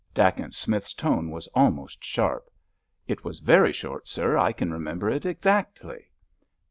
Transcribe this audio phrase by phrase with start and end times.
[0.15, 2.49] Dacent Smith's tone was almost sharp.
[3.07, 4.35] "It was very short, sir.
[4.35, 6.09] I can remember it exactly."